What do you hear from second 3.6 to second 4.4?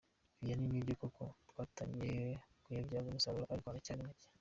aracyari make.